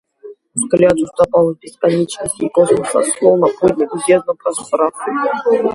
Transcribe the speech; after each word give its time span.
Взгляд 0.55 0.93
утопал 0.99 1.53
в 1.53 1.59
бесконечности 1.59 2.47
космоса, 2.51 3.03
словно 3.19 3.45
путник 3.59 3.93
в 3.93 3.99
звездном 4.03 4.35
пространстве. 4.35 5.13